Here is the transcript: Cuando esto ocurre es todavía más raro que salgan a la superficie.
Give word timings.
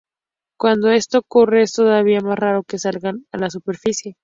Cuando 0.57 0.89
esto 0.89 1.19
ocurre 1.19 1.61
es 1.61 1.73
todavía 1.73 2.21
más 2.21 2.39
raro 2.39 2.63
que 2.63 2.79
salgan 2.79 3.27
a 3.31 3.37
la 3.37 3.51
superficie. 3.51 4.15